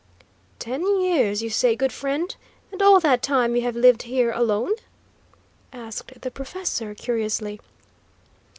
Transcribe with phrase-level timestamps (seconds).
[0.57, 2.35] "Ten years, you say, good friend?
[2.71, 4.73] And all that time you have lived here alone?"
[5.71, 7.59] asked the professor, curiously.